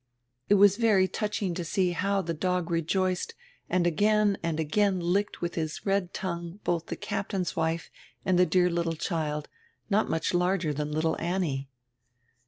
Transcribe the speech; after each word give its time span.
"It 0.49 0.55
was 0.55 0.77
very 0.77 1.07
touching 1.07 1.53
to 1.53 1.63
see 1.63 1.91
how 1.91 2.23
die 2.23 2.33
dog 2.33 2.71
rejoiced 2.71 3.35
and 3.69 3.85
again 3.85 4.35
and 4.41 4.59
again 4.59 4.99
licked 4.99 5.41
with 5.41 5.53
his 5.53 5.85
red 5.85 6.11
tongue 6.11 6.59
both 6.63 6.87
die 6.87 6.95
Captain's 6.95 7.55
wife 7.55 7.91
and 8.25 8.39
die 8.39 8.45
dear 8.45 8.71
little 8.71 8.95
child, 8.95 9.47
not 9.91 10.09
much 10.09 10.33
larger 10.33 10.73
dian 10.73 10.91
little 10.91 11.21
Annie." 11.21 11.69